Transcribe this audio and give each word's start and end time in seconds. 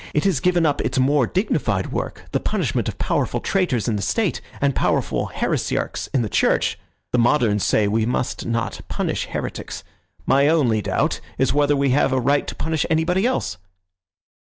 It 0.15 0.23
has 0.23 0.39
given 0.39 0.65
up 0.65 0.81
its 0.81 0.97
more 0.97 1.27
dignified 1.27 1.91
work, 1.91 2.23
the 2.31 2.39
punishment 2.39 2.87
of 2.87 2.97
powerful 2.97 3.39
traitors 3.39 3.87
in 3.87 3.97
the 3.97 4.01
State 4.01 4.41
and 4.59 4.73
powerful 4.73 5.27
heresiarchs 5.27 6.07
in 6.07 6.23
the 6.23 6.27
Church. 6.27 6.79
The 7.11 7.19
moderns 7.19 7.63
say 7.63 7.87
we 7.87 8.07
must 8.07 8.47
not 8.47 8.81
punish 8.87 9.25
heretics. 9.27 9.83
My 10.25 10.47
only 10.47 10.81
doubt 10.81 11.19
is 11.37 11.53
whether 11.53 11.75
we 11.75 11.91
have 11.91 12.11
a 12.11 12.19
right 12.19 12.47
to 12.47 12.55
punish 12.55 12.83
anybody 12.89 13.27
else." 13.27 13.59